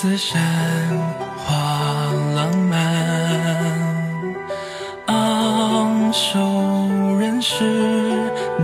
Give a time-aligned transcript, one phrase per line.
[0.00, 0.40] 此山
[1.36, 1.56] 花
[2.36, 2.78] 浪漫，
[5.06, 6.38] 昂首
[7.18, 7.64] 人是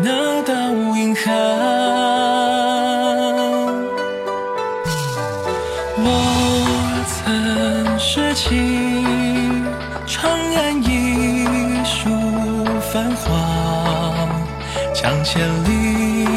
[0.00, 0.54] 那道
[0.96, 1.34] 银寒。
[5.96, 6.08] 我
[7.08, 9.04] 曾拾起
[10.06, 12.08] 长安一树
[12.92, 13.32] 繁花，
[14.94, 16.28] 将千里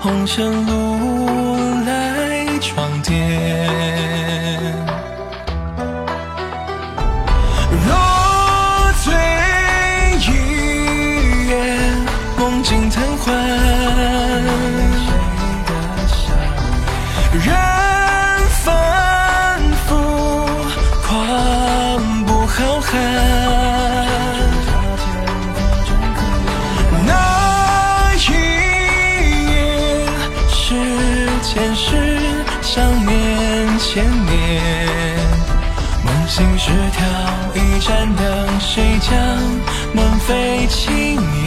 [0.00, 3.65] 红尘路来装跌。
[12.66, 13.30] 梦境瘫痪。
[17.32, 17.54] 人
[18.64, 18.74] 反
[19.86, 19.94] 复，
[21.06, 21.08] 狂
[22.24, 22.90] 不浩瀚。
[27.06, 27.10] 那
[28.16, 28.18] 一
[29.52, 29.54] 夜，
[30.48, 30.58] 是
[31.44, 31.86] 前世，
[32.62, 34.34] 想念千年。
[36.04, 36.98] 梦醒时挑
[37.54, 38.24] 一盏灯，
[38.58, 39.16] 谁将
[39.94, 41.45] 门扉轻掩？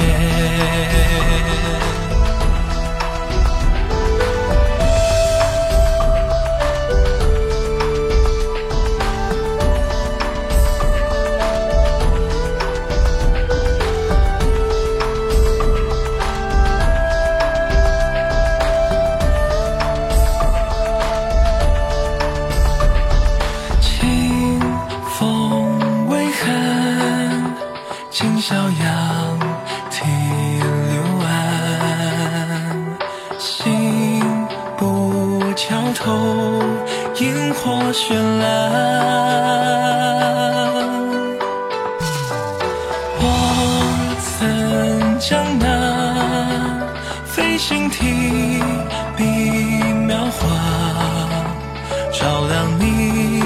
[36.00, 36.64] 头，
[37.20, 38.46] 萤火绚烂。
[43.20, 43.24] 我
[44.24, 45.66] 曾将那
[47.26, 48.64] 飞行体
[49.18, 49.24] 笔
[50.08, 50.40] 描画。
[52.14, 53.44] 照亮你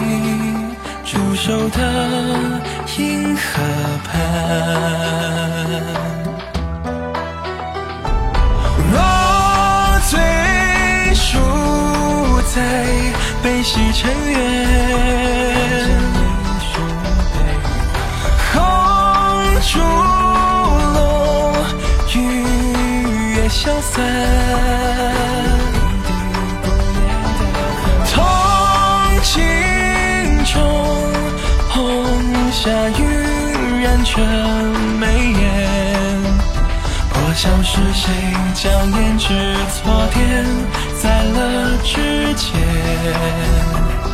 [1.04, 1.80] 驻守的
[2.98, 3.42] 银河
[4.06, 4.12] 畔。
[13.44, 14.40] 悲喜尘缘，
[18.54, 18.62] 红
[19.62, 19.80] 烛
[20.94, 21.54] 落，
[22.16, 22.18] 雨
[23.36, 24.02] 月消散。
[28.14, 28.24] 痛
[29.24, 29.44] 情
[30.46, 30.54] 中，
[31.70, 32.06] 红
[32.54, 34.24] 霞晕染成
[35.00, 35.44] 眉眼。
[37.10, 38.10] 破晓是谁
[38.54, 39.28] 将胭脂
[39.74, 40.46] 错点
[41.04, 44.13] 在了指尖？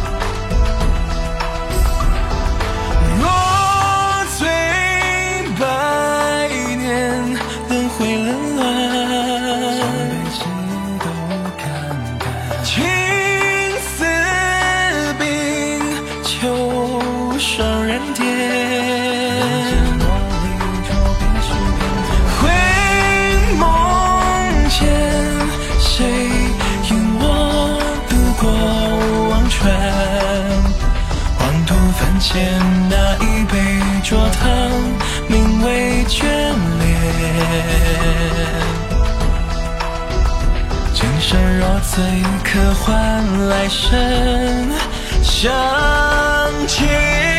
[32.31, 33.57] 见那一杯
[34.03, 34.69] 浊汤，
[35.27, 36.21] 名为眷
[36.79, 36.85] 恋。
[40.93, 42.03] 今生若醉，
[42.43, 42.87] 可换
[43.47, 43.89] 来生
[45.23, 45.51] 相
[46.67, 47.38] 见。